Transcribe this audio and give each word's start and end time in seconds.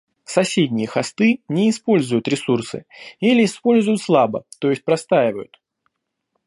Соседние 0.25 0.87
хосты 0.87 1.43
не 1.47 1.69
используют 1.69 2.27
ресурсы 2.27 2.87
или 3.19 3.45
используют 3.45 4.01
слабо, 4.01 4.45
то 4.57 4.71
есть 4.71 4.83
простаивают 4.83 5.61